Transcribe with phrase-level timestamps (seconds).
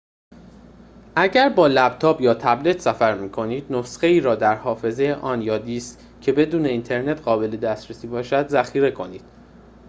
[1.15, 6.31] اگر با لپتاپ یا تبلت سفر می‌کنید، نسخه‌ای را در حافظه آن یا دیسک که
[6.31, 9.23] بدون اینترنت قابل دسترسی باشد ذخیر کنید